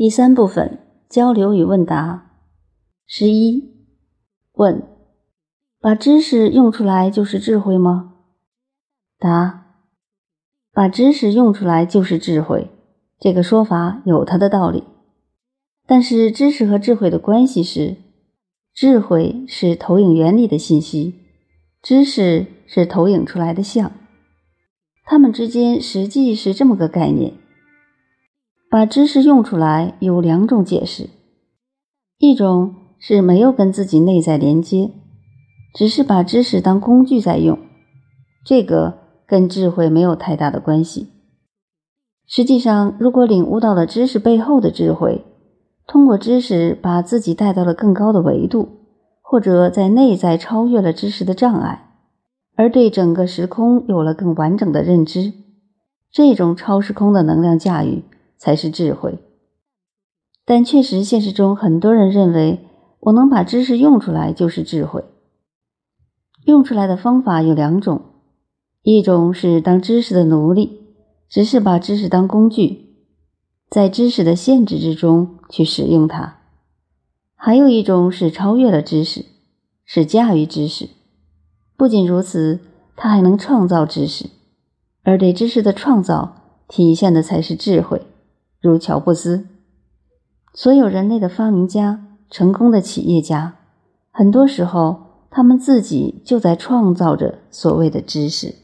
[0.00, 0.78] 第三部分
[1.10, 2.32] 交流与问答。
[3.06, 3.70] 十一
[4.54, 4.82] 问：
[5.78, 8.14] 把知识用出来就是智慧吗？
[9.18, 9.74] 答：
[10.72, 12.70] 把知识用出来就是智慧。
[13.18, 14.84] 这个说法有它的道理，
[15.86, 17.96] 但是知识和智慧的关系是：
[18.72, 21.16] 智慧是投影原理的信息，
[21.82, 23.92] 知识是投影出来的像，
[25.04, 27.34] 它们之间实际是这么个概念。
[28.70, 31.10] 把知识用出来有两种解释，
[32.18, 34.92] 一种是没有跟自己内在连接，
[35.74, 37.58] 只是把知识当工具在用，
[38.44, 41.08] 这个跟智慧没有太大的关系。
[42.28, 45.24] 实际上，如果领悟到了知识背后的智慧，
[45.88, 48.68] 通过知识把自己带到了更高的维度，
[49.20, 51.90] 或者在内在超越了知识的障碍，
[52.54, 55.32] 而对整个时空有了更完整的认知，
[56.12, 58.04] 这种超时空的能量驾驭。
[58.40, 59.18] 才是智慧，
[60.46, 62.58] 但确实，现实中很多人认为，
[63.00, 65.04] 我能把知识用出来就是智慧。
[66.46, 68.00] 用出来的方法有两种，
[68.82, 70.80] 一种是当知识的奴隶，
[71.28, 72.96] 只是把知识当工具，
[73.68, 76.38] 在知识的限制之中去使用它；
[77.36, 79.26] 还有一种是超越了知识，
[79.84, 80.88] 是驾驭知识。
[81.76, 82.60] 不仅如此，
[82.96, 84.30] 他还能创造知识，
[85.02, 88.00] 而对知识的创造体现的才是智慧。
[88.60, 89.46] 如乔布斯，
[90.52, 93.56] 所有人类的发明家、成功的企业家，
[94.10, 98.54] 很多时候他们自己就在创造着所谓的知识。